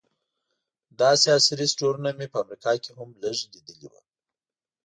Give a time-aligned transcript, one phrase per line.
[1.01, 4.01] داسې عصري سټورونه مې په امریکا کې هم لږ لیدلي وو.